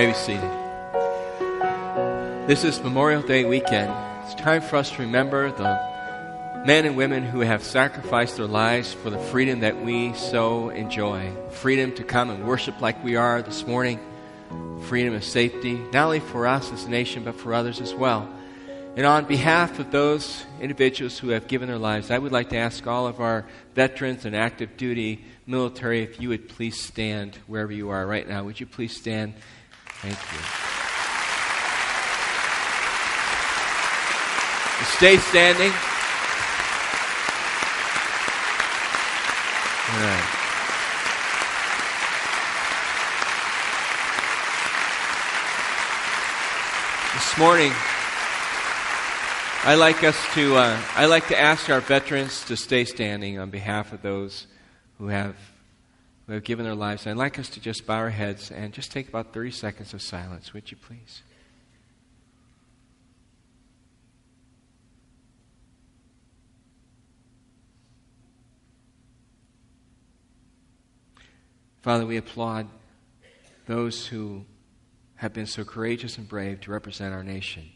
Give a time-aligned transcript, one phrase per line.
[0.00, 0.50] may be seated.
[2.48, 3.92] This is Memorial Day weekend.
[4.24, 8.94] It's time for us to remember the men and women who have sacrificed their lives
[8.94, 11.30] for the freedom that we so enjoy.
[11.50, 14.00] Freedom to come and worship like we are this morning.
[14.84, 18.26] Freedom of safety, not only for us as a nation, but for others as well.
[18.96, 22.56] And on behalf of those individuals who have given their lives, I would like to
[22.56, 23.44] ask all of our
[23.74, 28.44] veterans and active duty military if you would please stand wherever you are right now.
[28.44, 29.34] Would you please stand?
[30.02, 30.40] Thank you.
[34.96, 35.72] Stay standing.
[39.90, 40.36] All right.
[47.14, 47.72] This morning,
[49.64, 50.56] I like us to.
[50.56, 54.46] Uh, I like to ask our veterans to stay standing on behalf of those
[54.96, 55.36] who have
[56.30, 57.06] who have given their lives.
[57.06, 59.92] And I'd like us to just bow our heads and just take about thirty seconds
[59.94, 60.52] of silence.
[60.52, 61.22] Would you please?
[71.82, 72.68] Father, we applaud
[73.66, 74.44] those who
[75.16, 77.70] have been so courageous and brave to represent our nation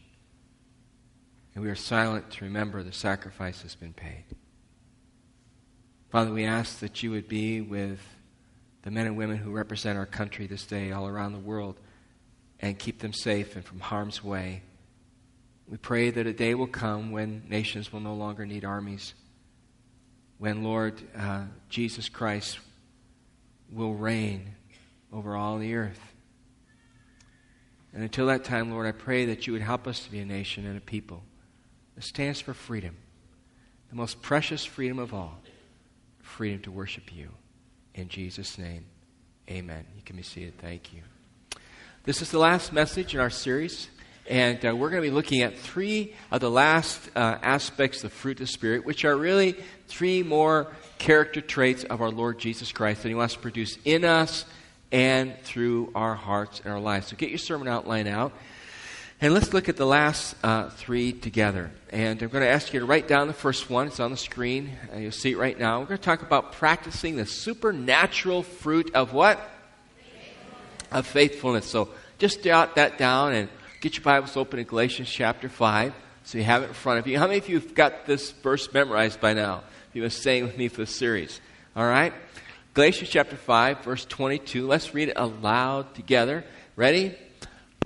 [1.55, 4.25] and we are silent to remember the sacrifice that's been paid.
[6.09, 8.01] Father, we ask that you would be with
[8.85, 11.75] the men and women who represent our country this day all around the world
[12.59, 14.61] and keep them safe and from harm's way.
[15.67, 19.15] We pray that a day will come when nations will no longer need armies,
[20.37, 22.59] when, Lord, uh, Jesus Christ
[23.71, 24.55] will reign
[25.11, 26.13] over all the earth.
[27.91, 30.25] And until that time, Lord, I pray that you would help us to be a
[30.25, 31.23] nation and a people
[31.97, 32.97] it stands for freedom,
[33.89, 35.39] the most precious freedom of all
[36.21, 37.29] freedom to worship you.
[37.95, 38.83] In Jesus' name,
[39.49, 39.85] amen.
[39.95, 40.57] You can be seated.
[40.57, 40.99] Thank you.
[42.03, 43.87] This is the last message in our series,
[44.29, 48.11] and uh, we're going to be looking at three of the last uh, aspects of
[48.11, 49.55] the fruit of the Spirit, which are really
[49.87, 54.03] three more character traits of our Lord Jesus Christ that He wants to produce in
[54.03, 54.43] us
[54.91, 57.07] and through our hearts and our lives.
[57.07, 58.33] So get your sermon outline out.
[59.25, 61.71] And let's look at the last uh, three together.
[61.89, 63.87] And I'm going to ask you to write down the first one.
[63.87, 64.77] It's on the screen.
[64.93, 65.79] Uh, you'll see it right now.
[65.79, 69.39] We're going to talk about practicing the supernatural fruit of what?
[69.97, 70.91] Faithfulness.
[70.91, 71.65] Of faithfulness.
[71.65, 73.49] So just jot that down and
[73.81, 75.91] get your Bibles open in Galatians chapter 5
[76.23, 77.17] so you have it in front of you.
[77.17, 79.63] How many of you have got this verse memorized by now?
[79.91, 81.41] You've been staying with me for the series.
[81.75, 82.13] All right?
[82.75, 84.67] Galatians chapter 5, verse 22.
[84.67, 86.45] Let's read it aloud together.
[86.75, 87.17] Ready?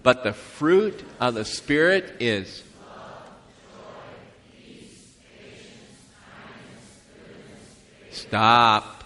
[0.02, 2.64] But the fruit of the Spirit is.
[8.12, 9.04] Stop.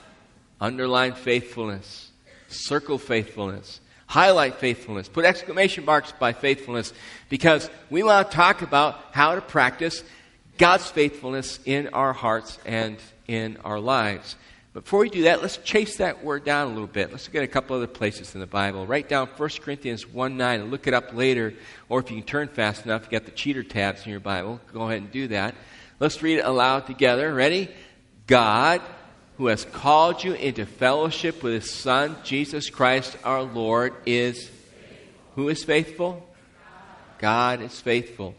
[0.59, 2.11] Underline faithfulness.
[2.47, 3.79] Circle faithfulness.
[4.05, 5.07] Highlight faithfulness.
[5.07, 6.93] Put exclamation marks by faithfulness
[7.29, 10.03] because we want to talk about how to practice
[10.57, 14.35] God's faithfulness in our hearts and in our lives.
[14.73, 17.11] Before we do that, let's chase that word down a little bit.
[17.11, 18.88] Let's look at a couple other places in the Bible.
[18.88, 21.53] Write down 1 Corinthians 1 9 and look it up later.
[21.89, 24.59] Or if you can turn fast enough, you got the cheater tabs in your Bible.
[24.73, 25.53] Go ahead and do that.
[26.00, 27.31] Let's read it aloud together.
[27.31, 27.69] Ready?
[28.25, 28.81] God,
[29.38, 34.50] who has called you into fellowship with his Son, Jesus Christ our Lord, is
[35.35, 36.28] who is faithful?
[37.19, 38.34] God is faithful.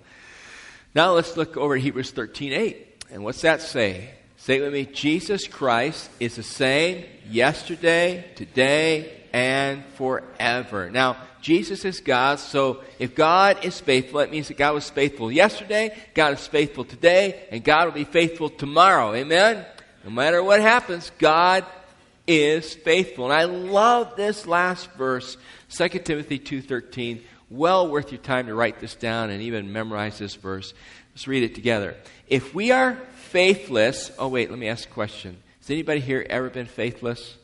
[0.96, 3.04] Now let's look over Hebrews 13 8.
[3.12, 4.10] And what's that say?
[4.44, 10.90] Say it with me Jesus Christ is the same yesterday, today, and forever.
[10.90, 15.32] Now, Jesus is God, so if God is faithful, that means that God was faithful
[15.32, 19.14] yesterday, God is faithful today, and God will be faithful tomorrow.
[19.14, 19.64] Amen?
[20.04, 21.64] No matter what happens, God
[22.26, 23.24] is faithful.
[23.24, 25.38] And I love this last verse,
[25.70, 27.22] 2 Timothy 2.13.
[27.48, 30.74] Well worth your time to write this down and even memorize this verse.
[31.14, 31.96] Let's read it together.
[32.28, 32.98] If we are
[33.34, 35.36] faithless, oh, wait, let me ask a question.
[35.58, 37.36] Has anybody here ever been faithless,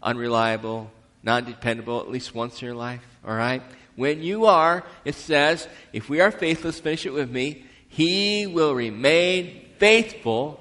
[0.00, 0.92] unreliable,
[1.24, 3.04] non dependable at least once in your life?
[3.26, 3.60] All right?
[3.96, 8.76] When you are, it says, if we are faithless, finish it with me, he will
[8.76, 10.60] remain faithful.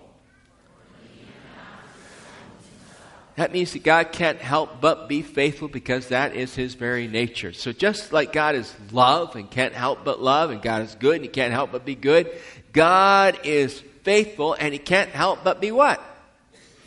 [3.35, 7.53] That means that God can't help but be faithful because that is his very nature.
[7.53, 11.17] So just like God is love and can't help but love, and God is good
[11.17, 12.31] and he can't help but be good,
[12.71, 16.01] God is faithful and he can't help but be what?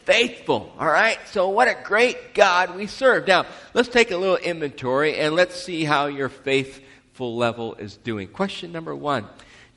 [0.04, 0.72] Faithful.
[0.78, 1.18] All right?
[1.26, 3.26] So, what a great God we serve.
[3.26, 8.28] Now, let's take a little inventory and let's see how your faithful level is doing.
[8.28, 9.26] Question number one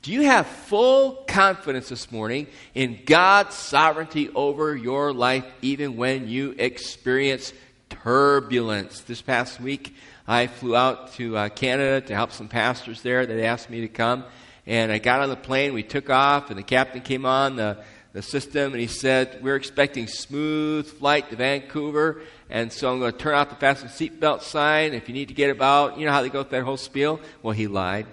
[0.02, 6.28] Do you have full confidence this morning in God's sovereignty over your life, even when
[6.28, 7.52] you experience
[7.88, 9.00] turbulence?
[9.00, 9.96] This past week,
[10.28, 13.88] I flew out to uh, Canada to help some pastors there that asked me to
[13.88, 14.22] come.
[14.66, 17.82] And I got on the plane, we took off, and the captain came on the,
[18.12, 23.12] the system, and he said, We're expecting smooth flight to Vancouver, and so I'm going
[23.12, 25.98] to turn off the fasten seatbelt sign if you need to get about.
[25.98, 27.20] You know how they go with that whole spiel?
[27.42, 28.06] Well, he lied.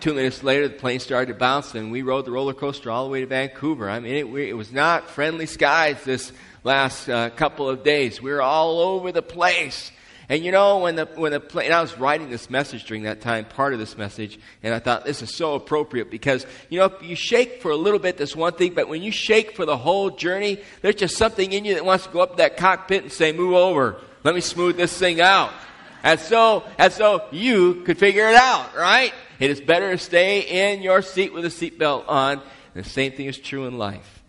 [0.00, 3.04] Two minutes later, the plane started to bounce, and we rode the roller coaster all
[3.04, 3.88] the way to Vancouver.
[3.88, 6.32] I mean, it, it was not friendly skies this
[6.64, 8.20] last uh, couple of days.
[8.20, 9.92] We were all over the place.
[10.28, 13.20] And you know, when the, when the plane, I was writing this message during that
[13.20, 16.86] time, part of this message, and I thought this is so appropriate because, you know,
[16.86, 19.66] if you shake for a little bit, that's one thing, but when you shake for
[19.66, 23.02] the whole journey, there's just something in you that wants to go up that cockpit
[23.02, 24.00] and say, move over.
[24.24, 25.52] Let me smooth this thing out.
[26.02, 29.12] And so, and so you could figure it out, right?
[29.38, 32.40] It is better to stay in your seat with a seatbelt on.
[32.74, 34.21] The same thing is true in life.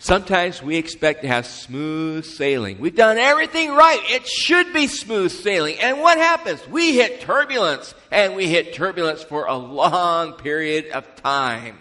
[0.00, 2.80] Sometimes we expect to have smooth sailing.
[2.80, 4.00] We've done everything right.
[4.06, 5.78] It should be smooth sailing.
[5.78, 6.66] And what happens?
[6.66, 11.78] We hit turbulence, and we hit turbulence for a long period of time.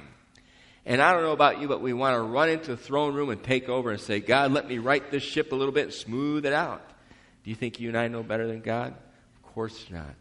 [0.86, 3.30] And I don't know about you, but we want to run into the throne room
[3.30, 5.94] and take over and say, God, let me right this ship a little bit and
[5.94, 6.88] smooth it out.
[7.44, 8.94] Do you think you and I know better than God?
[9.36, 10.14] Of course not.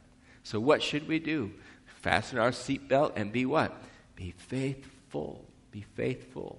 [0.45, 1.53] So, what should we do?
[2.01, 3.77] fasten our seatbelt, and be what?
[4.17, 5.45] Be faithful.
[5.71, 6.59] Be faithful.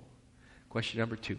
[0.70, 1.38] Question number two.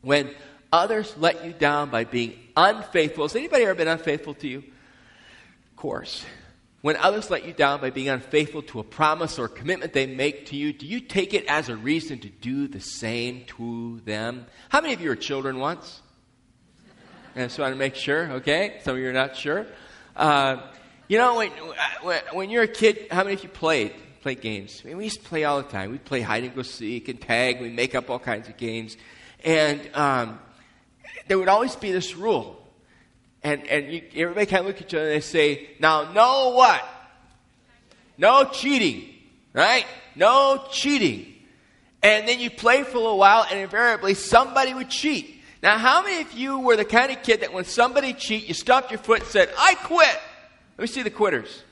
[0.00, 0.30] When
[0.72, 4.58] others let you down by being unfaithful, has anybody ever been unfaithful to you?
[4.58, 6.24] Of course.
[6.82, 10.46] When others let you down by being unfaithful to a promise or commitment they make
[10.46, 14.46] to you, do you take it as a reason to do the same to them?
[14.68, 16.02] How many of you are children once?
[17.36, 18.80] I just want to make sure, okay?
[18.82, 19.66] Some of you are not sure.
[20.16, 20.62] Uh,
[21.06, 21.50] you know, when,
[22.32, 23.94] when you're a kid, how many of you played?
[24.22, 24.80] Played games.
[24.84, 25.90] I mean, we used to play all the time.
[25.90, 27.60] We'd play hide and go seek and tag.
[27.60, 28.96] We make up all kinds of games.
[29.44, 30.38] And um,
[31.26, 32.64] there would always be this rule.
[33.42, 36.50] And, and you, everybody kind of look at each other and they say, now, no
[36.50, 36.84] what?
[38.16, 39.08] No cheating,
[39.52, 39.84] right?
[40.14, 41.34] No cheating.
[42.00, 45.42] And then you play for a little while, and invariably somebody would cheat.
[45.64, 48.54] Now, how many of you were the kind of kid that when somebody cheat, you
[48.54, 50.20] stopped your foot and said, I quit?
[50.78, 51.64] Let me see the quitters.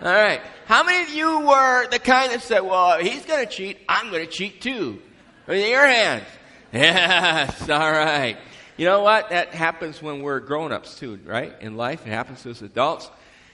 [0.00, 0.40] All right.
[0.66, 4.10] How many of you were the kind that said, well, he's going to cheat, I'm
[4.10, 5.02] going to cheat too?
[5.46, 6.24] Raise your hands.
[6.70, 8.36] Yes, all right.
[8.76, 9.30] You know what?
[9.30, 11.54] That happens when we're grown ups too, right?
[11.62, 13.10] In life, it happens to us adults.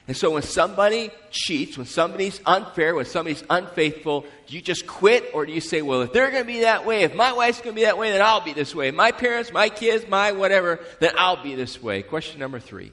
[0.08, 5.31] And so when somebody cheats, when somebody's unfair, when somebody's unfaithful, do you just quit
[5.32, 7.61] or do you say, well, if they're going to be that way, if my wife's
[7.61, 8.91] going to be that way, then I'll be this way.
[8.91, 12.02] My parents, my kids, my whatever, then I'll be this way.
[12.02, 12.91] Question number three.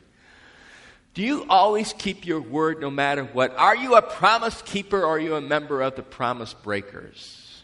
[1.13, 3.55] Do you always keep your word no matter what?
[3.57, 7.61] Are you a promise keeper or are you a member of the promise breakers?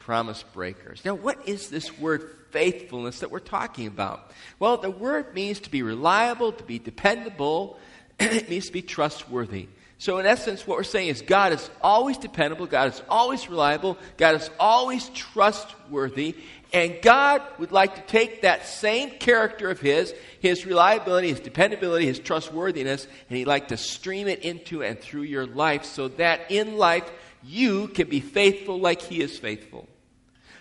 [0.00, 1.02] Promise breakers.
[1.04, 4.30] Now, what is this word faithfulness that we're talking about?
[4.58, 7.78] Well, the word means to be reliable, to be dependable,
[8.20, 9.68] it means to be trustworthy.
[9.96, 13.96] So, in essence, what we're saying is God is always dependable, God is always reliable,
[14.18, 16.34] God is always trustworthy,
[16.72, 22.06] and God would like to take that same character of His, His reliability, His dependability,
[22.06, 26.50] His trustworthiness, and He'd like to stream it into and through your life so that
[26.50, 27.10] in life
[27.44, 29.86] you can be faithful like He is faithful.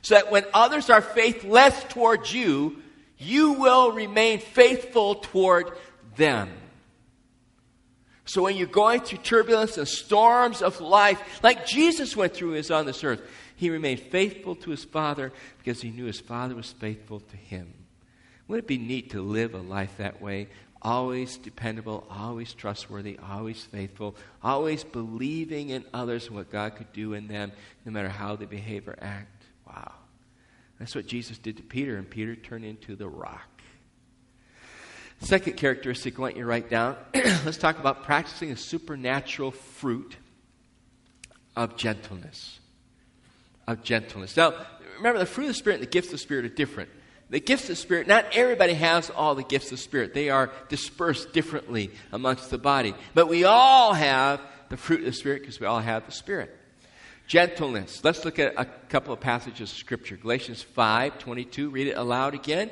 [0.01, 2.81] So that when others are faithless towards you,
[3.17, 5.71] you will remain faithful toward
[6.17, 6.49] them.
[8.25, 12.71] So when you're going through turbulence and storms of life, like Jesus went through as
[12.71, 13.21] on this earth,
[13.61, 17.71] he remained faithful to his Father because he knew his Father was faithful to him.
[18.47, 20.47] Wouldn't it be neat to live a life that way?
[20.81, 27.13] Always dependable, always trustworthy, always faithful, always believing in others and what God could do
[27.13, 27.51] in them,
[27.85, 29.43] no matter how they behave or act.
[29.67, 29.91] Wow.
[30.79, 33.61] That's what Jesus did to Peter, and Peter turned into the rock.
[35.19, 36.97] Second characteristic I want you to write down.
[37.13, 40.15] Let's talk about practicing a supernatural fruit
[41.55, 42.57] of gentleness
[43.67, 44.35] of gentleness.
[44.37, 44.53] Now,
[44.97, 46.89] remember, the fruit of the Spirit and the gifts of the Spirit are different.
[47.29, 50.13] The gifts of the Spirit, not everybody has all the gifts of the Spirit.
[50.13, 52.93] They are dispersed differently amongst the body.
[53.13, 56.55] But we all have the fruit of the Spirit because we all have the Spirit.
[57.27, 58.03] Gentleness.
[58.03, 60.17] Let's look at a couple of passages of Scripture.
[60.17, 61.69] Galatians 5 22.
[61.69, 62.69] Read it aloud again.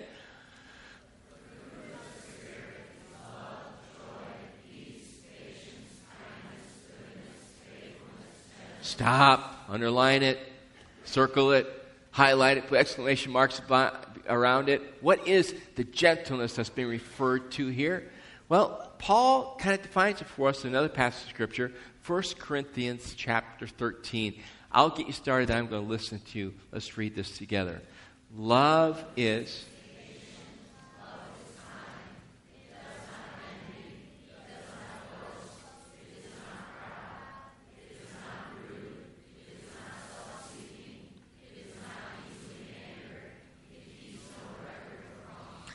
[8.82, 9.56] Stop.
[9.70, 10.49] Underline it
[11.10, 11.68] circle it,
[12.12, 13.62] highlight it, put exclamation marks
[14.28, 14.82] around it.
[15.02, 18.10] What is the gentleness that's being referred to here?
[18.48, 21.72] Well, Paul kind of defines it for us in another passage of Scripture,
[22.06, 24.40] 1 Corinthians chapter 13.
[24.72, 26.54] I'll get you started, I'm going to listen to you.
[26.72, 27.82] Let's read this together.
[28.36, 29.66] Love is.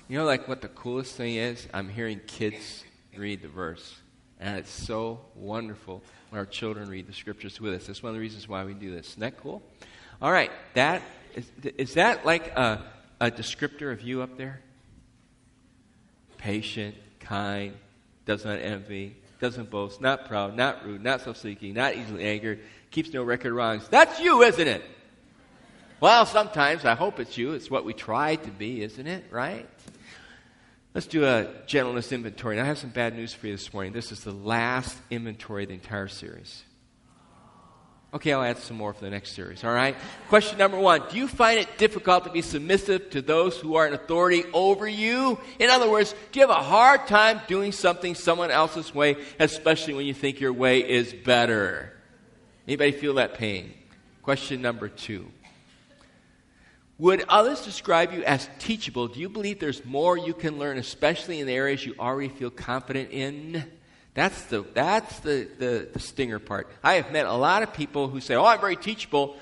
[0.07, 1.67] You know, like what the coolest thing is?
[1.73, 2.85] I'm hearing kids
[3.17, 3.97] read the verse.
[4.39, 7.87] And it's so wonderful when our children read the scriptures with us.
[7.87, 9.11] That's one of the reasons why we do this.
[9.11, 9.63] Isn't that cool?
[10.21, 10.51] All right.
[10.75, 11.01] That
[11.35, 12.85] is, is that like a,
[13.19, 14.61] a descriptor of you up there?
[16.37, 17.75] Patient, kind,
[18.27, 22.61] does not envy, doesn't boast, not proud, not rude, not self seeking, not easily angered,
[22.91, 23.89] keeps no record of wrongs.
[23.89, 24.83] That's you, isn't it?
[26.01, 27.53] Well, sometimes I hope it's you.
[27.53, 29.25] It's what we try to be, isn't it?
[29.31, 29.67] Right?
[30.95, 32.57] Let's do a gentleness inventory.
[32.57, 33.93] And I have some bad news for you this morning.
[33.93, 36.63] This is the last inventory of the entire series.
[38.15, 39.97] Okay, I'll add some more for the next series, all right?
[40.29, 43.89] Question number one Do you find it difficult to be submissive to those who are
[43.89, 45.37] in authority over you?
[45.59, 49.95] In other words, do you have a hard time doing something someone else's way, especially
[49.95, 51.93] when you think your way is better?
[52.69, 53.75] Anybody feel that pain?
[54.23, 55.27] Question number two
[56.99, 59.09] Would others describe you as teachable?
[59.09, 62.51] Do you believe there's more you can learn, especially in the areas you already feel
[62.51, 63.65] confident in?
[64.15, 66.71] That's the, that's the, the, the, stinger part.
[66.85, 69.37] I have met a lot of people who say, Oh, I'm very teachable.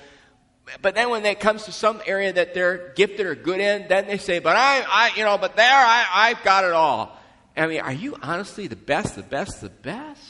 [0.81, 4.07] But then when it comes to some area that they're gifted or good in, then
[4.07, 7.19] they say, But I, I you know, but there, I, I've got it all.
[7.55, 10.21] I mean, are you honestly the best, the best, the best?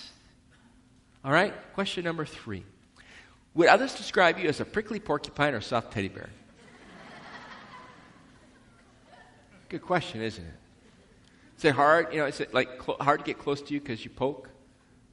[1.24, 2.65] All right, question number three.
[3.53, 6.30] Would others describe you as a prickly porcupine or soft teddy bear?
[9.70, 10.53] Good question, isn't it?
[11.58, 12.12] Is it hard?
[12.12, 14.50] You know, is it like cl- hard to get close to you because you poke?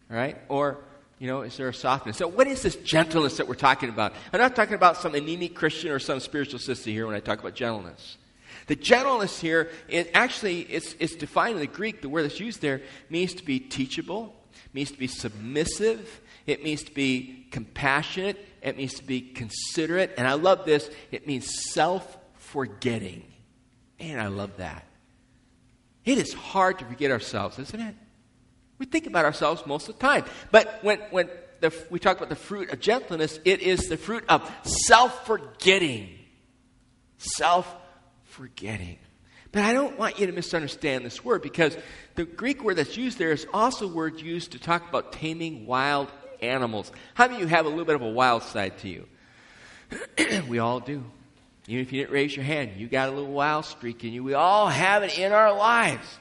[0.09, 0.37] Right?
[0.49, 0.78] Or,
[1.19, 2.16] you know, is there a softness?
[2.16, 4.12] So, what is this gentleness that we're talking about?
[4.33, 7.38] I'm not talking about some anemic Christian or some spiritual sister here when I talk
[7.38, 8.16] about gentleness.
[8.66, 12.02] The gentleness here is actually, it's, it's defined in the Greek.
[12.02, 14.35] The word that's used there means to be teachable,
[14.73, 20.26] means to be submissive, it means to be compassionate, it means to be considerate, and
[20.26, 23.25] I love this, it means self forgetting.
[24.00, 24.85] Man, I love that.
[26.04, 27.95] It is hard to forget ourselves, isn't it?
[28.78, 30.25] We think about ourselves most of the time.
[30.50, 31.28] But when, when
[31.61, 36.09] the, we talk about the fruit of gentleness, it is the fruit of self forgetting.
[37.19, 37.73] Self
[38.25, 38.99] forgetting.
[39.52, 41.76] But I don't want you to misunderstand this word because
[42.14, 45.66] the Greek word that's used there is also a word used to talk about taming
[45.66, 46.09] wild
[46.40, 46.90] animals.
[47.14, 49.09] How many of you have a little bit of a wild side to you?
[50.49, 51.04] we all do.
[51.71, 54.25] Even if you didn't raise your hand, you got a little wild streak in you.
[54.25, 56.19] We all have it in our lives.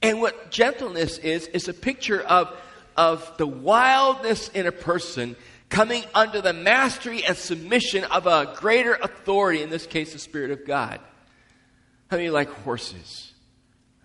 [0.00, 2.56] And what gentleness is, is a picture of,
[2.96, 5.34] of the wildness in a person
[5.70, 10.52] coming under the mastery and submission of a greater authority, in this case, the Spirit
[10.52, 11.00] of God.
[12.08, 13.32] How many like horses?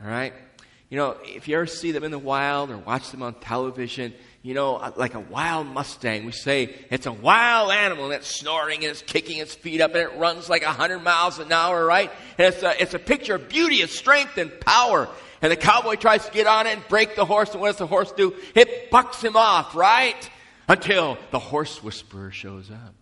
[0.04, 0.34] All right?
[0.90, 4.16] You know, if you ever see them in the wild or watch them on television,
[4.44, 6.26] you know, like a wild Mustang.
[6.26, 9.94] We say it's a wild animal and it's snorting and it's kicking its feet up
[9.94, 12.12] and it runs like 100 miles an hour, right?
[12.38, 15.08] And it's a, it's a picture of beauty and strength and power.
[15.44, 17.52] And the cowboy tries to get on it and break the horse.
[17.52, 18.36] And what does the horse do?
[18.56, 20.30] It bucks him off, right?
[20.68, 22.96] Until the horse whisperer shows up.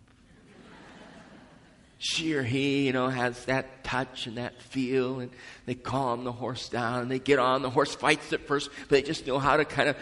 [2.01, 5.29] She or he, you know, has that touch and that feel, and
[5.65, 7.61] they calm the horse down, and they get on.
[7.61, 9.97] The horse fights at first, but they just know how to kind of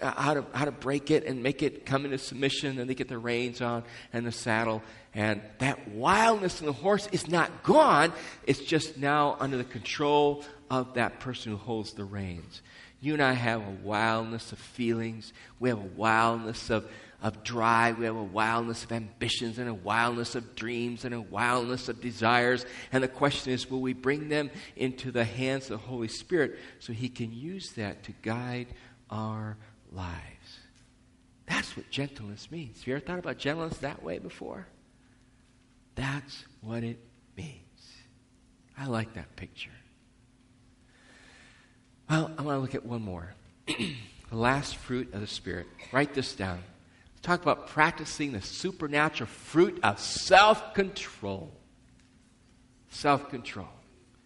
[0.00, 2.94] Uh, how to, how to break it and make it come into submission, and they
[2.94, 4.82] get the reins on and the saddle.
[5.12, 8.12] And that wildness in the horse is not gone,
[8.46, 12.62] it's just now under the control of that person who holds the reins.
[13.02, 16.86] You and I have a wildness of feelings, we have a wildness of,
[17.22, 21.20] of drive, we have a wildness of ambitions, and a wildness of dreams, and a
[21.20, 22.64] wildness of desires.
[22.90, 26.58] And the question is will we bring them into the hands of the Holy Spirit
[26.78, 28.68] so He can use that to guide
[29.10, 29.56] our
[29.92, 30.58] lives.
[31.46, 32.78] That's what gentleness means.
[32.78, 34.66] Have you ever thought about gentleness that way before?
[35.94, 36.98] That's what it
[37.36, 37.56] means.
[38.78, 39.70] I like that picture.
[42.08, 43.34] Well, I want to look at one more.
[43.66, 45.66] the last fruit of the Spirit.
[45.92, 46.62] Write this down.
[47.22, 51.52] Talk about practicing the supernatural fruit of self control.
[52.88, 53.68] Self control.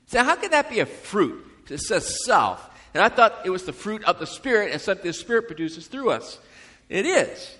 [0.06, 1.44] So, how could that be a fruit?
[1.68, 2.70] It says self.
[2.94, 5.88] And I thought it was the fruit of the Spirit and something the Spirit produces
[5.88, 6.38] through us.
[6.88, 7.54] It is.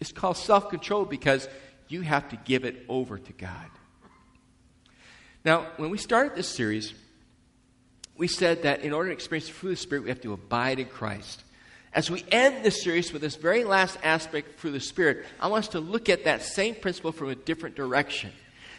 [0.00, 1.48] It's called self control because
[1.88, 3.70] you have to give it over to God.
[5.44, 6.94] Now, when we started this series,
[8.16, 10.32] we said that in order to experience the fruit of the Spirit, we have to
[10.32, 11.44] abide in Christ.
[11.92, 15.64] As we end this series with this very last aspect through the Spirit, I want
[15.64, 18.32] us to look at that same principle from a different direction.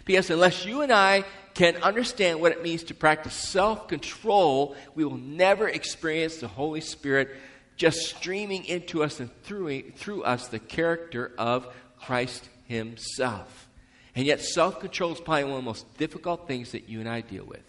[0.06, 5.06] Because unless you and I can understand what it means to practice self control, we
[5.06, 7.30] will never experience the Holy Spirit
[7.76, 11.68] just streaming into us and through, through us the character of
[12.00, 13.70] Christ Himself.
[14.16, 17.10] And yet, self control is probably one of the most difficult things that you and
[17.10, 17.64] I deal with,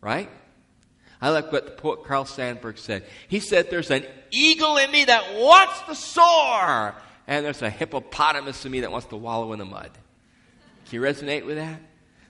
[0.00, 0.30] right?
[1.20, 3.04] I like what the poet Carl Sandburg said.
[3.28, 6.94] He said, There's an eagle in me that wants to soar,
[7.26, 9.90] and there's a hippopotamus in me that wants to wallow in the mud.
[10.94, 11.80] You resonate with that?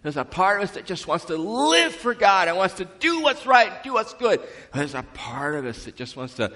[0.02, 2.86] There's a part of us that just wants to live for God and wants to
[2.98, 4.40] do what's right, and do what's good.
[4.72, 6.50] There's a part of us that just wants to,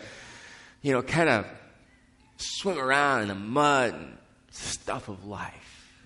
[0.81, 1.47] you know, kind of
[2.39, 4.17] swim around in the mud and
[4.51, 5.99] stuff of life.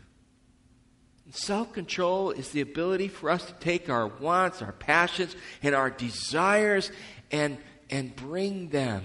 [1.31, 5.89] Self control is the ability for us to take our wants, our passions, and our
[5.89, 6.91] desires
[7.31, 7.59] and,
[7.91, 9.05] and bring them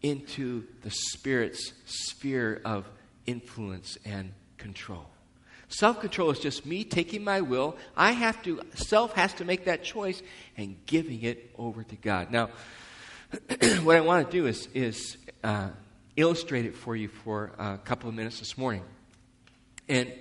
[0.00, 2.88] into the Spirit's sphere of
[3.26, 5.11] influence and control.
[5.72, 7.78] Self control is just me taking my will.
[7.96, 10.22] I have to, self has to make that choice
[10.58, 12.30] and giving it over to God.
[12.30, 12.50] Now,
[13.82, 15.70] what I want to do is, is uh,
[16.14, 18.82] illustrate it for you for a couple of minutes this morning.
[19.88, 20.12] And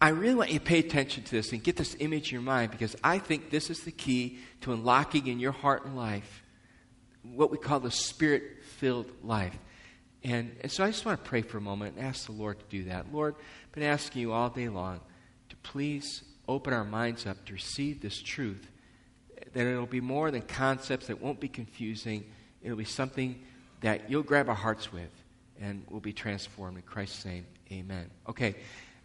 [0.00, 2.42] I really want you to pay attention to this and get this image in your
[2.42, 6.42] mind because I think this is the key to unlocking in your heart and life
[7.22, 9.58] what we call the spirit filled life.
[10.24, 12.58] And, and, so I just want to pray for a moment and ask the Lord
[12.58, 13.12] to do that.
[13.12, 13.36] Lord,
[13.72, 15.00] been asking you all day long
[15.48, 18.68] to please open our minds up to receive this truth,
[19.52, 22.24] that it'll be more than concepts, that won't be confusing.
[22.62, 23.42] It'll be something
[23.80, 25.10] that you'll grab our hearts with
[25.60, 26.76] and we'll be transformed.
[26.76, 28.10] In Christ's name, amen.
[28.28, 28.56] Okay.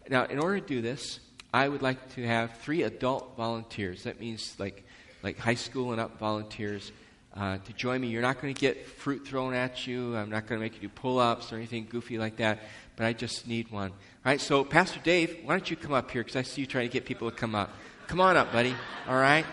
[0.08, 1.20] Now, in order to do this,
[1.52, 4.04] I would like to have three adult volunteers.
[4.04, 4.84] That means like,
[5.22, 6.92] like high school and up volunteers
[7.36, 8.08] uh, to join me.
[8.08, 10.16] You're not going to get fruit thrown at you.
[10.16, 12.60] I'm not going to make you do pull ups or anything goofy like that,
[12.96, 13.90] but I just need one.
[13.90, 16.66] All right, so Pastor Dave, why don't you come up here because I see you
[16.66, 17.70] trying to get people to come up.
[18.06, 18.74] Come on up, buddy.
[19.08, 19.44] All right?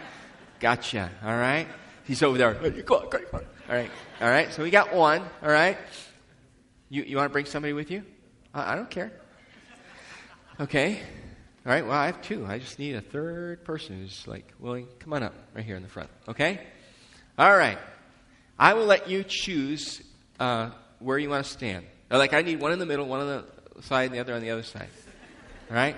[0.60, 1.10] Gotcha.
[1.24, 1.68] All right?
[2.06, 2.56] He's over there.
[3.70, 3.90] All right.
[4.20, 4.52] All right.
[4.54, 5.22] So we got one.
[5.42, 5.78] All right.
[6.90, 8.04] You, you want to bring somebody with you?
[8.54, 9.12] I, I don't care.
[10.60, 11.00] Okay.
[11.66, 11.86] All right.
[11.86, 12.46] Well, I have two.
[12.46, 14.88] I just need a third person who's like willing.
[15.00, 16.10] Come on up right here in the front.
[16.28, 16.60] Okay.
[17.42, 17.80] All right.
[18.60, 20.00] I will let you choose
[20.40, 21.88] uh, where you want to stand.
[22.12, 24.42] Like I need one in the middle, one on the side, and the other on
[24.42, 24.90] the other side.
[25.68, 25.96] All right.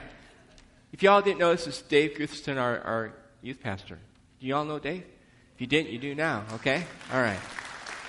[0.94, 4.00] If y'all didn't know, this is Dave Gutherston, our, our youth pastor.
[4.40, 5.04] Do you all know Dave?
[5.56, 6.46] If you didn't, you do now.
[6.54, 6.86] Okay.
[7.12, 7.40] All right.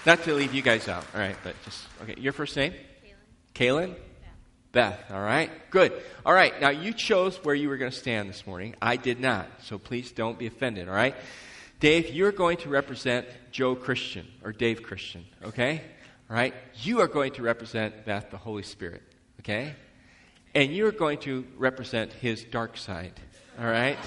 [0.07, 1.05] Not to leave you guys out.
[1.13, 2.15] All right, but just okay.
[2.17, 2.73] Your first name?
[3.53, 3.89] Kaylin.
[3.89, 3.95] Kaylin.
[4.71, 5.51] Beth, all right?
[5.71, 5.93] Good.
[6.25, 8.77] All right, now you chose where you were going to stand this morning.
[8.81, 11.17] I did not, so please don't be offended, all right?
[11.81, 15.83] Dave, you're going to represent Joe Christian, or Dave Christian, okay?
[16.31, 16.55] All right?
[16.83, 19.03] You are going to represent Beth, the Holy Spirit,
[19.41, 19.75] okay?
[20.55, 23.13] And you're going to represent his dark side,
[23.59, 23.99] all right?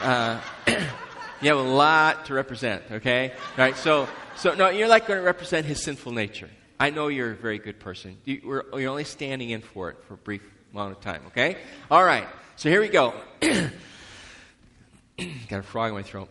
[0.00, 3.30] Uh, you have a lot to represent, okay?
[3.30, 6.50] All right, so, so no, you're like going to represent his sinful nature.
[6.80, 8.16] I know you're a very good person.
[8.24, 11.58] You, are only standing in for it for a brief amount of time, okay?
[11.90, 13.14] All right, so here we go.
[15.48, 16.28] Got a frog in my throat.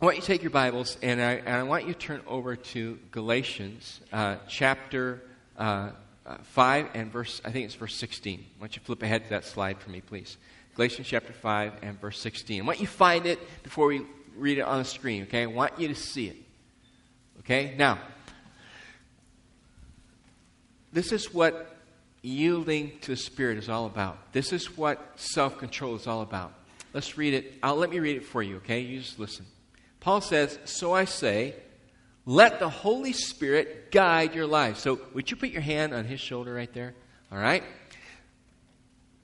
[0.00, 2.22] I want you to take your Bibles and I, and I want you to turn
[2.26, 5.20] over to Galatians uh, chapter
[5.58, 5.90] uh,
[6.24, 8.38] uh, 5 and verse, I think it's verse 16.
[8.38, 10.38] Why don't you flip ahead to that slide for me, please?
[10.74, 12.62] Galatians chapter 5 and verse 16.
[12.62, 14.00] I want you to find it before we
[14.38, 15.42] read it on the screen, okay?
[15.42, 16.36] I want you to see it.
[17.40, 17.74] Okay?
[17.76, 17.98] Now,
[20.94, 21.76] this is what
[22.22, 24.32] yielding to the Spirit is all about.
[24.32, 26.54] This is what self control is all about.
[26.94, 27.56] Let's read it.
[27.62, 28.80] I'll, let me read it for you, okay?
[28.80, 29.44] You just listen.
[30.00, 31.54] Paul says, So I say,
[32.26, 34.78] let the Holy Spirit guide your life.
[34.78, 36.94] So, would you put your hand on his shoulder right there?
[37.32, 37.62] All right?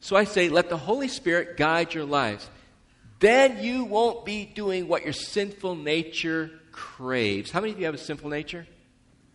[0.07, 2.49] So I say, let the Holy Spirit guide your lives.
[3.19, 7.51] Then you won't be doing what your sinful nature craves.
[7.51, 8.67] How many of you have a sinful nature?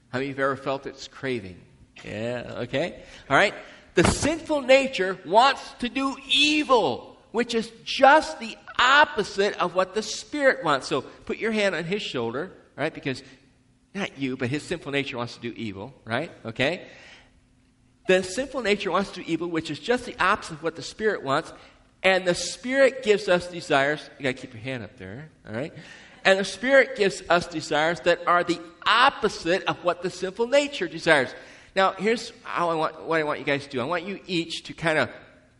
[0.09, 1.59] How many of you have ever felt it's craving?
[2.05, 3.03] Yeah, okay.
[3.29, 3.53] All right.
[3.95, 10.01] The sinful nature wants to do evil, which is just the opposite of what the
[10.01, 10.87] Spirit wants.
[10.87, 12.93] So put your hand on his shoulder, right?
[12.93, 13.23] Because
[13.93, 16.31] not you, but his sinful nature wants to do evil, right?
[16.45, 16.87] Okay.
[18.07, 20.81] The sinful nature wants to do evil, which is just the opposite of what the
[20.81, 21.53] Spirit wants.
[22.03, 24.09] And the Spirit gives us desires.
[24.17, 25.73] You got to keep your hand up there, all right?
[26.25, 30.87] And the Spirit gives us desires that are the opposite of what the sinful nature
[30.87, 31.33] desires.
[31.75, 33.79] Now, here's how I want, what I want you guys to do.
[33.79, 35.09] I want you each to kind of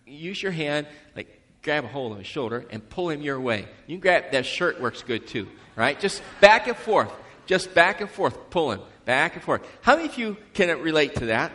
[0.06, 3.68] use your hand, like grab a hold of his shoulder and pull him your way.
[3.88, 6.00] You can grab that shirt works good too, right?
[6.00, 7.12] Just back and forth,
[7.46, 9.62] just back and forth, pulling back and forth.
[9.82, 11.52] How many of you can relate to that?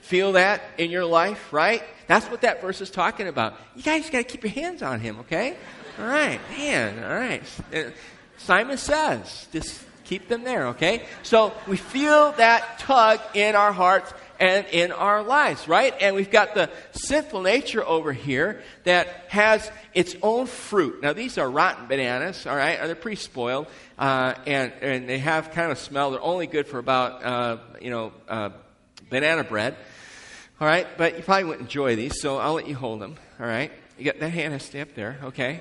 [0.00, 1.82] Feel that in your life, right?
[2.08, 3.56] That's what that verse is talking about.
[3.76, 5.56] You guys got to keep your hands on him, okay?
[5.98, 7.04] All right, man.
[7.04, 7.42] All right.
[8.38, 11.06] Simon says, just keep them there, okay?
[11.22, 15.94] So we feel that tug in our hearts, and in our lives, right?
[16.00, 21.00] And we've got the sinful nature over here that has its own fruit.
[21.00, 22.76] Now, these are rotten bananas, all right?
[22.82, 26.10] They're pretty spoiled, uh, and, and they have kind of smell.
[26.10, 28.50] They're only good for about, uh, you know, uh,
[29.08, 29.76] banana bread,
[30.60, 30.88] all right?
[30.98, 33.70] But you probably wouldn't enjoy these, so I'll let you hold them, all right?
[33.96, 35.60] You got that hand has to stay up there, okay?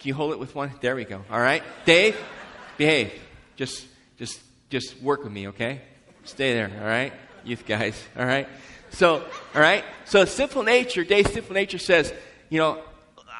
[0.00, 0.72] Can you hold it with one?
[0.80, 1.62] There we go, all right?
[1.84, 2.16] Dave,
[2.76, 3.12] behave.
[3.54, 3.86] Just,
[4.18, 5.82] just, just work with me, okay?
[6.24, 7.12] Stay there, all right?
[7.44, 8.48] Youth guys, all right?
[8.90, 9.24] So,
[9.54, 9.84] all right?
[10.04, 12.12] So, sinful nature, Dave's sinful nature says,
[12.48, 12.82] you know,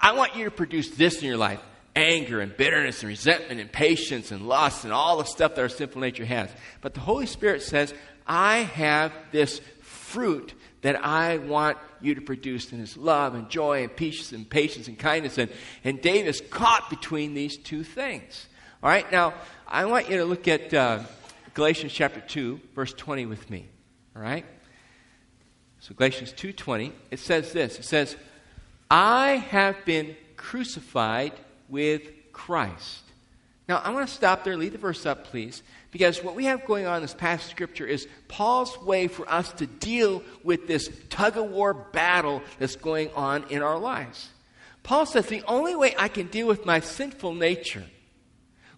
[0.03, 1.61] I want you to produce this in your life
[1.97, 5.69] anger and bitterness and resentment and patience and lust and all the stuff that our
[5.69, 6.49] sinful nature has.
[6.81, 7.93] But the Holy Spirit says,
[8.27, 13.83] I have this fruit that I want you to produce in his love and joy
[13.83, 15.37] and peace and patience and kindness.
[15.37, 15.51] And,
[15.85, 18.47] and Dave is caught between these two things.
[18.83, 19.35] All right, now
[19.69, 21.01] I want you to look at uh,
[21.55, 23.69] Galatians chapter 2, verse 20 with me.
[24.21, 24.45] All right?
[25.79, 27.79] So Galatians 2:20, it says this.
[27.79, 28.17] It says,
[28.91, 31.33] "I have been crucified
[31.71, 32.03] with
[32.33, 33.05] Christ."
[33.67, 36.67] Now, I want to stop there, leave the verse up, please, because what we have
[36.67, 40.67] going on in this passage of Scripture is Paul's way for us to deal with
[40.67, 44.31] this tug of war battle that's going on in our lives.
[44.83, 47.87] Paul says the only way I can deal with my sinful nature,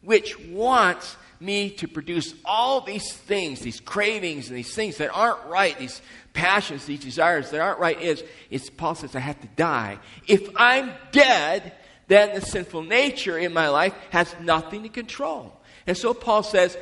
[0.03, 5.45] which wants me to produce all these things, these cravings and these things that aren't
[5.47, 6.01] right, these
[6.33, 9.99] passions, these desires that aren't right, is, is Paul says I have to die.
[10.27, 11.73] If I'm dead,
[12.09, 15.61] then the sinful nature in my life has nothing to control.
[15.87, 16.77] And so Paul says,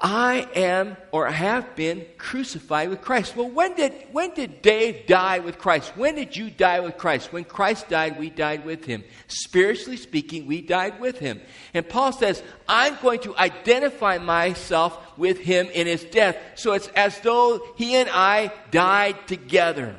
[0.00, 3.36] I am or have been crucified with Christ.
[3.36, 5.96] Well, when did, when did Dave die with Christ?
[5.96, 7.32] When did you die with Christ?
[7.32, 9.04] When Christ died, we died with him.
[9.28, 11.40] Spiritually speaking, we died with him.
[11.72, 16.36] And Paul says, I'm going to identify myself with him in his death.
[16.56, 19.96] So it's as though he and I died together.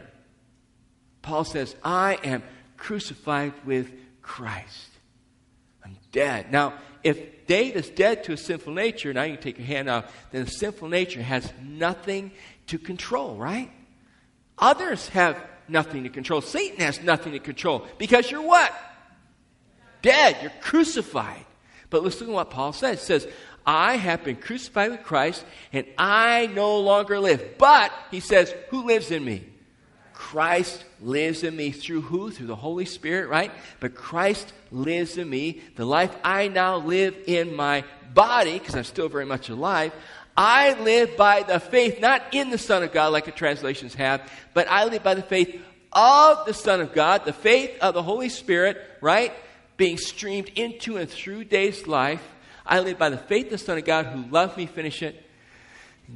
[1.22, 2.44] Paul says, I am
[2.78, 4.90] crucified with Christ.
[6.16, 6.50] Dead.
[6.50, 9.90] Now, if Dave is dead to a sinful nature, now you can take your hand
[9.90, 12.32] off, then the sinful nature has nothing
[12.68, 13.70] to control, right?
[14.58, 16.40] Others have nothing to control.
[16.40, 18.74] Satan has nothing to control because you're what?
[20.02, 20.38] Dead.
[20.42, 21.46] You're crucified.
[21.90, 23.02] But listen to what Paul says.
[23.02, 23.28] He says,
[23.66, 27.58] I have been crucified with Christ, and I no longer live.
[27.58, 29.44] But, he says, who lives in me?
[30.16, 32.32] Christ lives in me through who?
[32.32, 33.52] Through the Holy Spirit, right?
[33.82, 35.62] But Christ lives in me.
[35.76, 39.92] The life I now live in my body, because I'm still very much alive,
[40.38, 44.30] I live by the faith, not in the Son of God like the translations have,
[44.54, 48.04] but I live by the faith of the Son of God, the faith of the
[48.04, 49.34] Holy Spirit, right?
[49.76, 52.24] Being streamed into and through day's life.
[52.66, 55.25] I live by the faith of the Son of God who loved me, finish it,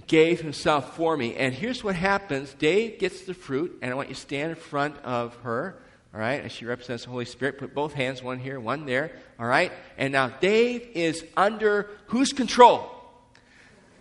[0.07, 1.35] gave himself for me.
[1.35, 4.55] And here's what happens Dave gets the fruit, and I want you to stand in
[4.55, 5.81] front of her,
[6.13, 7.57] all right, as she represents the Holy Spirit.
[7.57, 9.71] Put both hands, one here, one there, all right?
[9.97, 12.95] And now Dave is under whose control?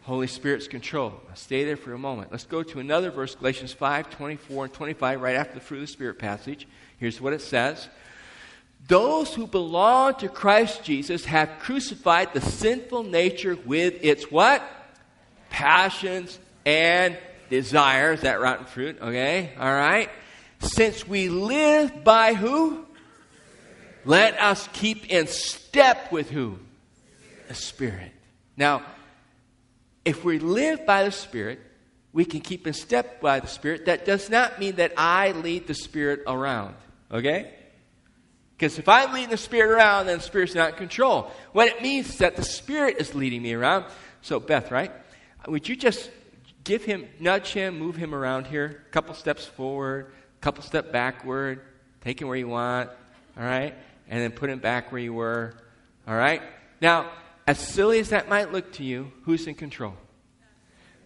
[0.02, 1.12] Holy Spirit's control.
[1.28, 2.32] Now stay there for a moment.
[2.32, 5.82] Let's go to another verse, Galatians 5 24 and 25, right after the fruit of
[5.82, 6.66] the Spirit passage.
[6.98, 7.88] Here's what it says.
[8.86, 14.62] Those who belong to Christ Jesus have crucified the sinful nature with its what?
[15.50, 17.16] Passions, and
[17.48, 19.52] desires, that rotten fruit, okay?
[19.58, 20.10] All right?
[20.60, 22.84] Since we live by who?
[24.04, 26.58] Let us keep in step with who?
[27.48, 28.12] The Spirit.
[28.56, 28.82] Now,
[30.04, 31.60] if we live by the Spirit,
[32.12, 33.86] we can keep in step by the Spirit.
[33.86, 36.74] That does not mean that I lead the Spirit around,
[37.12, 37.54] okay?
[38.56, 41.30] Because if I'm leading the Spirit around, then the Spirit's not in control.
[41.52, 43.84] What it means is that the Spirit is leading me around.
[44.20, 44.90] So, Beth, right?
[45.46, 46.10] Would you just
[46.64, 50.92] give him, nudge him, move him around here, a couple steps forward, a couple step
[50.92, 51.62] backward,
[52.02, 52.90] take him where you want,
[53.36, 53.74] all right?
[54.08, 55.54] And then put him back where you were,
[56.06, 56.42] all right?
[56.80, 57.10] Now,
[57.46, 59.94] as silly as that might look to you, who's in control?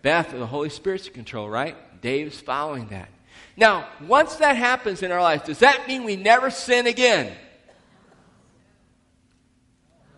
[0.02, 1.76] Beth, the Holy Spirit's in control, right?
[2.00, 3.08] Dave's following that.
[3.56, 7.32] Now, once that happens in our life, does that mean we never sin again?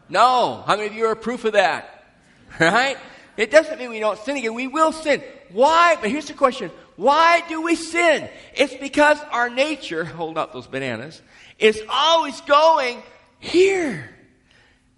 [0.08, 0.62] No.
[0.66, 1.90] How many of you are proof of that?
[2.60, 2.96] Right?
[3.36, 4.54] It doesn't mean we don't sin again.
[4.54, 5.22] We will sin.
[5.52, 5.96] Why?
[6.00, 6.70] But here's the question.
[6.96, 8.28] Why do we sin?
[8.54, 11.20] It's because our nature, hold up those bananas,
[11.58, 13.02] is always going
[13.40, 14.10] here.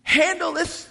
[0.03, 0.88] Handle this.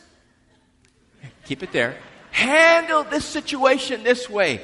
[1.45, 1.95] Keep it there.
[2.31, 4.61] Handle this situation this way.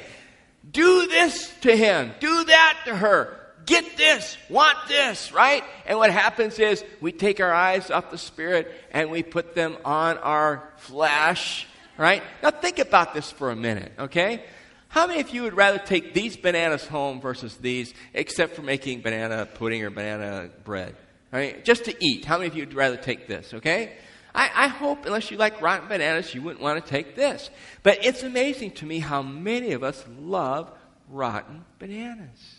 [0.70, 2.12] Do this to him.
[2.20, 3.38] Do that to her.
[3.64, 4.36] Get this.
[4.50, 5.62] Want this, right?
[5.86, 9.76] And what happens is we take our eyes off the Spirit and we put them
[9.84, 11.66] on our flesh
[12.02, 12.22] right?
[12.42, 14.42] Now think about this for a minute, okay?
[14.88, 19.02] How many of you would rather take these bananas home versus these, except for making
[19.02, 20.96] banana pudding or banana bread?
[21.30, 21.64] Right?
[21.64, 22.24] Just to eat.
[22.24, 23.92] How many of you would rather take this, okay?
[24.34, 27.50] I, I, hope, unless you like rotten bananas, you wouldn't want to take this.
[27.84, 30.72] But it's amazing to me how many of us love
[31.08, 32.56] rotten bananas.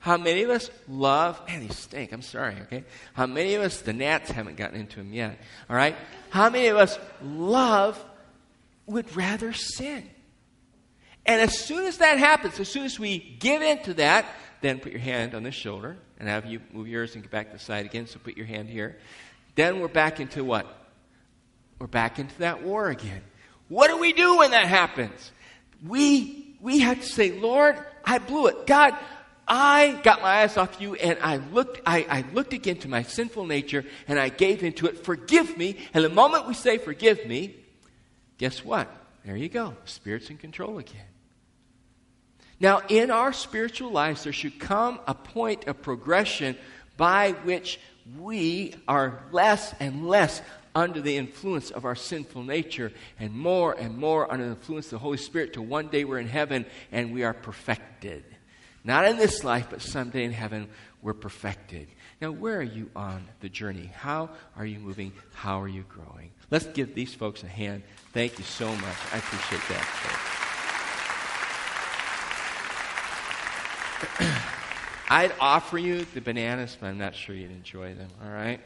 [0.00, 2.84] How many of us love, man, these stink, I'm sorry, okay?
[3.14, 5.96] How many of us, the gnats haven't gotten into them yet, all right?
[6.30, 8.04] How many of us love,
[8.88, 10.08] would rather sin?
[11.26, 14.26] And as soon as that happens, as soon as we give in to that,
[14.60, 17.48] then put your hand on the shoulder and have you move yours and get back
[17.48, 18.06] to the side again.
[18.06, 18.96] So put your hand here.
[19.54, 20.66] Then we're back into what?
[21.78, 23.22] We're back into that war again.
[23.68, 25.32] What do we do when that happens?
[25.86, 28.66] We we have to say, Lord, I blew it.
[28.66, 28.96] God,
[29.46, 33.02] I got my eyes off you and I looked, I, I looked again to my
[33.02, 35.04] sinful nature and I gave into it.
[35.04, 35.76] Forgive me.
[35.94, 37.54] And the moment we say forgive me,
[38.38, 38.88] guess what?
[39.24, 39.76] There you go.
[39.84, 41.02] Spirit's in control again.
[42.60, 46.56] Now, in our spiritual lives, there should come a point of progression
[46.96, 47.78] by which
[48.18, 50.42] we are less and less
[50.74, 54.92] under the influence of our sinful nature and more and more under the influence of
[54.92, 58.24] the Holy Spirit till one day we're in heaven and we are perfected.
[58.84, 60.68] Not in this life, but someday in heaven,
[61.02, 61.88] we're perfected.
[62.20, 63.90] Now, where are you on the journey?
[63.94, 65.12] How are you moving?
[65.32, 66.30] How are you growing?
[66.50, 67.82] Let's give these folks a hand.
[68.12, 68.96] Thank you so much.
[69.12, 70.34] I appreciate that.
[75.10, 78.60] I'd offer you the bananas, but I'm not sure you'd enjoy them, all right?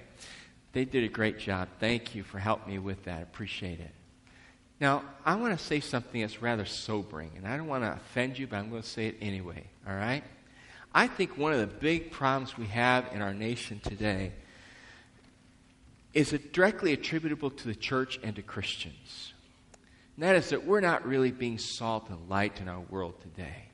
[0.72, 1.68] They did a great job.
[1.78, 3.22] Thank you for helping me with that.
[3.22, 3.90] Appreciate it.
[4.82, 8.36] Now, I want to say something that's rather sobering, and I don't want to offend
[8.36, 10.24] you, but I'm going to say it anyway, all right?
[10.92, 14.32] I think one of the big problems we have in our nation today
[16.12, 19.34] is directly attributable to the church and to Christians.
[20.16, 23.66] And that is that we're not really being salt and light in our world today.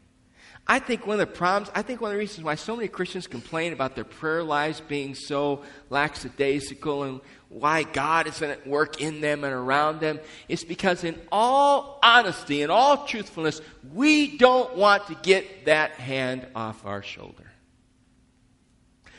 [0.71, 2.89] I think one of the problems, I think one of the reasons why so many
[2.89, 9.01] Christians complain about their prayer lives being so lackadaisical and why God isn't at work
[9.01, 13.63] in them and around them is because, in all honesty and all truthfulness,
[13.95, 17.48] we don't want to get that hand off our shoulder.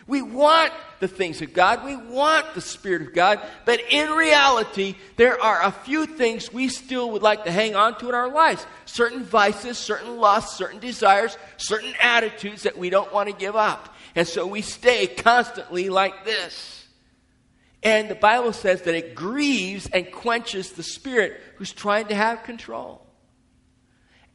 [0.10, 1.86] We want the things of God.
[1.86, 3.40] We want the Spirit of God.
[3.64, 7.98] But in reality, there are a few things we still would like to hang on
[8.00, 13.14] to in our lives certain vices, certain lusts, certain desires, certain attitudes that we don't
[13.14, 13.96] want to give up.
[14.16, 16.88] And so we stay constantly like this.
[17.84, 22.44] And the Bible says that it grieves and quenches the Spirit who's trying to have
[22.44, 23.06] control.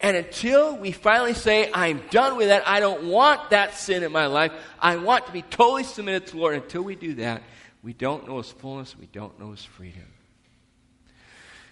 [0.00, 4.12] And until we finally say, I'm done with that, I don't want that sin in
[4.12, 7.42] my life, I want to be totally submitted to the Lord, until we do that,
[7.82, 10.06] we don't know His fullness, we don't know His freedom.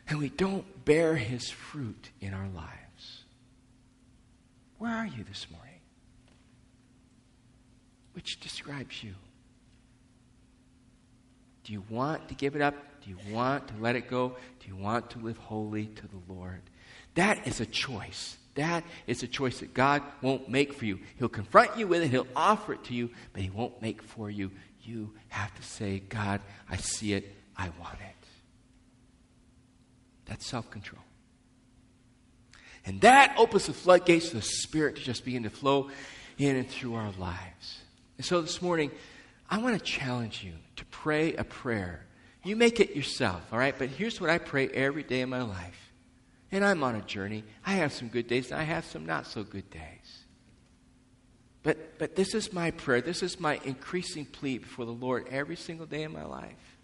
[0.08, 3.24] And we don't bear His fruit in our lives.
[4.78, 5.80] Where are you this morning?
[8.14, 9.14] Which describes you?
[11.64, 12.74] Do you want to give it up?
[13.04, 14.36] Do you want to let it go?
[14.60, 16.62] Do you want to live holy to the Lord?
[17.14, 18.36] That is a choice.
[18.54, 21.00] That is a choice that God won't make for you.
[21.18, 24.30] He'll confront you with it, He'll offer it to you, but He won't make for
[24.30, 24.50] you.
[24.82, 28.26] You have to say, God, I see it, I want it.
[30.26, 31.02] That's self control.
[32.84, 35.90] And that opens the floodgates for the Spirit to just begin to flow
[36.38, 37.78] in and through our lives.
[38.16, 38.90] And so this morning,
[39.48, 42.04] I want to challenge you to pray a prayer.
[42.44, 43.74] You make it yourself, all right?
[43.78, 45.81] But here's what I pray every day of my life
[46.52, 47.42] and I'm on a journey.
[47.66, 50.24] I have some good days and I have some not so good days.
[51.62, 53.00] But, but this is my prayer.
[53.00, 56.76] This is my increasing plea before the Lord every single day in my life.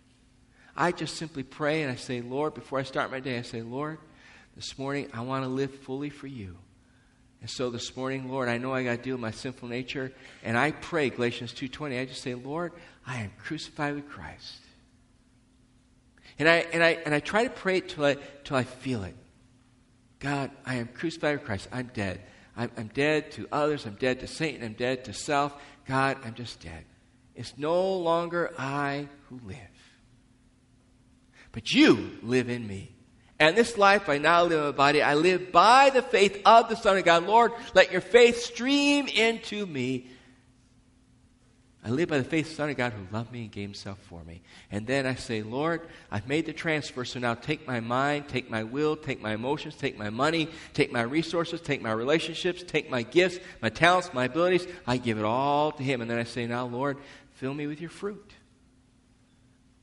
[0.75, 3.63] I just simply pray and I say, Lord, before I start my day, I say,
[3.63, 3.99] Lord,
[4.57, 6.57] this morning I want to live fully for you.
[7.41, 10.13] And so this morning, Lord, I know I got to deal with my sinful nature,
[10.43, 12.01] and I pray Galatians 2:20.
[12.01, 12.73] I just say, Lord,
[13.07, 14.59] I am crucified with Christ.
[16.37, 19.05] And I and I and I try to pray it till I till I feel
[19.05, 19.15] it.
[20.21, 21.69] God, I am crucified with Christ.
[21.73, 22.21] I'm dead.
[22.57, 23.87] I'm, I'm dead to others.
[23.87, 24.65] I'm dead to Satan.
[24.65, 25.55] I'm dead to self.
[25.87, 26.85] God, I'm just dead.
[27.35, 29.57] It's no longer I who live,
[31.53, 32.95] but you live in me.
[33.39, 36.69] And this life I now live in my body, I live by the faith of
[36.69, 37.25] the Son of God.
[37.25, 40.09] Lord, let your faith stream into me
[41.85, 43.69] I live by the faith of the Son of God who loved me and gave
[43.69, 44.43] himself for me.
[44.71, 48.51] And then I say, Lord, I've made the transfer, so now take my mind, take
[48.51, 52.91] my will, take my emotions, take my money, take my resources, take my relationships, take
[52.91, 54.67] my gifts, my talents, my abilities.
[54.89, 56.01] I give it all to him.
[56.01, 56.99] And then I say, now, Lord,
[57.35, 58.33] fill me with your fruit.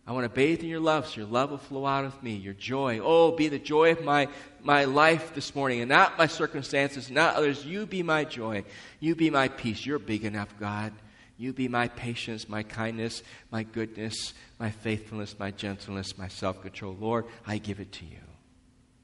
[0.06, 2.36] I want to bathe in your love so your love will flow out of me,
[2.36, 3.00] your joy.
[3.02, 4.28] Oh, be the joy of my,
[4.62, 7.66] my life this morning and not my circumstances, not others.
[7.66, 8.66] You be my joy.
[9.00, 9.84] You be my peace.
[9.84, 10.94] You're big enough, God.
[11.38, 13.22] You be my patience, my kindness,
[13.52, 16.96] my goodness, my faithfulness, my gentleness, my self control.
[17.00, 18.20] Lord, I give it to you.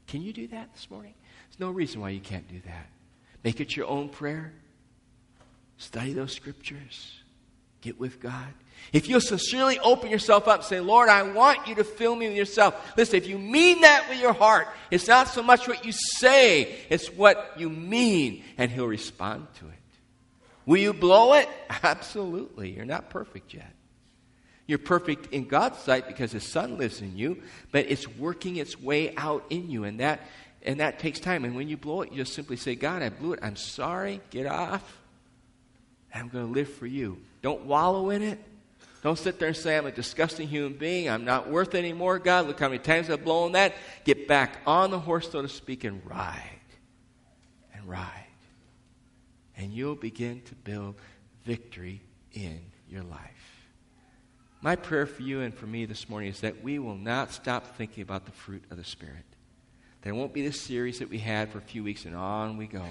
[0.08, 1.14] Can you do that this morning?
[1.50, 2.88] There's no reason why you can't do that.
[3.44, 4.54] Make it your own prayer.
[5.78, 7.18] Study those scriptures.
[7.82, 8.54] Get with God.
[8.94, 12.28] If you'll sincerely open yourself up and say, Lord, I want you to fill me
[12.28, 12.94] with yourself.
[12.96, 16.76] Listen, if you mean that with your heart, it's not so much what you say,
[16.90, 19.81] it's what you mean, and He'll respond to it.
[20.66, 21.50] Will you blow it?
[21.84, 22.72] Absolutely.
[22.72, 23.74] You're not perfect yet.
[24.68, 28.80] You're perfect in God's sight because His Son lives in you, but it's working its
[28.80, 30.22] way out in you, and that,
[30.64, 31.44] and that takes time.
[31.44, 33.40] And when you blow it, you just simply say, God, I blew it.
[33.42, 34.22] I'm sorry.
[34.30, 35.00] Get off.
[36.14, 37.18] I'm going to live for you.
[37.42, 38.40] Don't wallow in it.
[39.02, 41.10] Don't sit there and say, I'm a disgusting human being.
[41.10, 42.20] I'm not worth anymore.
[42.20, 43.74] God, look how many times I've blown that.
[44.04, 46.60] Get back on the horse, so to speak, and ride.
[47.74, 48.28] And ride.
[49.58, 50.96] And you'll begin to build
[51.46, 52.02] victory
[52.34, 52.60] in
[52.90, 53.52] your life.
[54.62, 57.76] My prayer for you and for me this morning is that we will not stop
[57.76, 59.26] thinking about the fruit of the Spirit.
[60.04, 62.66] There won't be this series that we had for a few weeks and on we
[62.66, 62.84] go.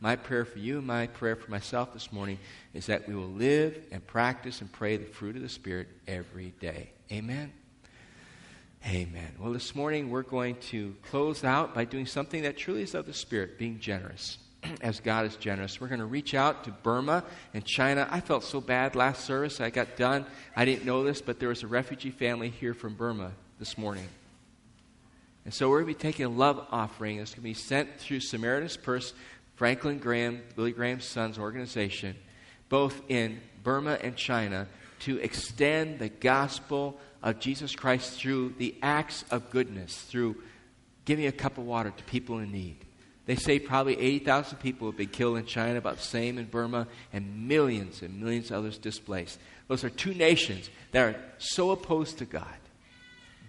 [0.00, 2.38] My prayer for you and my prayer for myself this morning
[2.74, 6.52] is that we will live and practice and pray the fruit of the Spirit every
[6.60, 6.90] day.
[7.10, 7.52] Amen.
[8.84, 9.32] Amen.
[9.38, 13.06] Well, this morning we're going to close out by doing something that truly is of
[13.06, 14.38] the Spirit, being generous.
[14.80, 17.24] As God is generous, we're going to reach out to Burma
[17.54, 18.06] and China.
[18.10, 19.60] I felt so bad last service.
[19.60, 20.26] I got done.
[20.54, 24.08] I didn't know this, but there was a refugee family here from Burma this morning.
[25.44, 27.18] And so we're going to be taking a love offering.
[27.18, 29.12] It's going to be sent through Samaritan's Purse,
[29.54, 32.16] Franklin Graham, Billy Graham's son's organization,
[32.68, 34.66] both in Burma and China,
[35.00, 40.36] to extend the gospel of Jesus Christ through the acts of goodness, through
[41.04, 42.85] giving a cup of water to people in need.
[43.26, 46.86] They say probably 80,000 people have been killed in China, about the same in Burma,
[47.12, 49.38] and millions and millions of others displaced.
[49.68, 52.46] Those are two nations that are so opposed to God.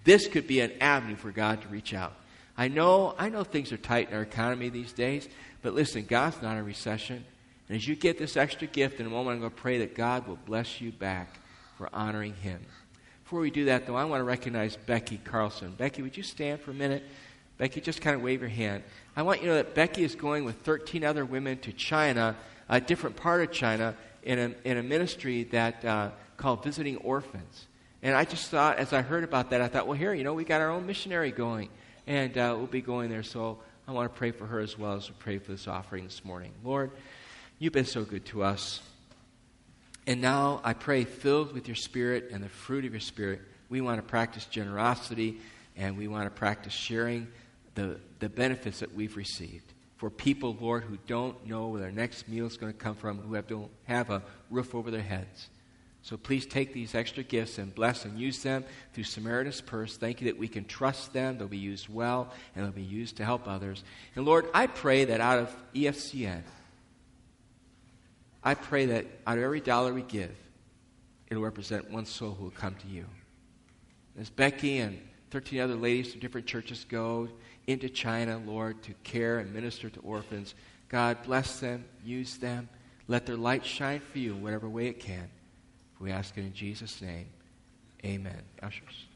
[0.04, 2.14] This could be an avenue for God to reach out.
[2.56, 5.28] I know, I know things are tight in our economy these days,
[5.62, 7.24] but listen, God's not in recession.
[7.68, 9.94] And as you get this extra gift, in a moment I'm going to pray that
[9.94, 11.38] God will bless you back
[11.76, 12.60] for honoring Him.
[13.22, 15.74] Before we do that, though, I want to recognize Becky Carlson.
[15.76, 17.04] Becky, would you stand for a minute?
[17.58, 18.82] Becky, just kind of wave your hand.
[19.18, 22.36] I want you to know that Becky is going with 13 other women to China,
[22.68, 27.66] a different part of China, in a, in a ministry that uh, called Visiting Orphans.
[28.00, 30.34] And I just thought, as I heard about that, I thought, well, here, you know,
[30.34, 31.68] we got our own missionary going,
[32.06, 33.24] and uh, we'll be going there.
[33.24, 36.04] So I want to pray for her as well as we pray for this offering
[36.04, 36.52] this morning.
[36.62, 36.92] Lord,
[37.58, 38.80] you've been so good to us.
[40.06, 43.80] And now I pray, filled with your Spirit and the fruit of your Spirit, we
[43.80, 45.40] want to practice generosity
[45.76, 47.26] and we want to practice sharing
[47.74, 49.72] the, the benefits that we've received.
[49.96, 53.18] For people, Lord, who don't know where their next meal is going to come from,
[53.18, 55.48] who have, don't have a roof over their heads.
[56.02, 59.96] So please take these extra gifts and bless and use them through Samaritan's Purse.
[59.96, 61.36] Thank you that we can trust them.
[61.36, 63.82] They'll be used well and they'll be used to help others.
[64.14, 66.42] And Lord, I pray that out of EFCN,
[68.42, 70.34] I pray that out of every dollar we give,
[71.28, 73.04] it'll represent one soul who will come to you.
[74.18, 75.00] As Becky and
[75.30, 77.28] 13 other ladies from different churches go
[77.68, 80.54] into China, Lord, to care and minister to orphans,
[80.88, 82.68] God bless them, use them.
[83.08, 85.28] Let their light shine for you in whatever way it can.
[86.00, 87.26] We ask it in Jesus' name.
[88.04, 88.42] Amen.
[88.62, 89.07] Ushers.